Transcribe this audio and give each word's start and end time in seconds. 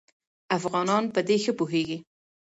افغانان 0.57 1.03
په 1.13 1.19
دې 1.27 1.37
ښه 1.43 1.51
پوهېږي. 1.59 1.97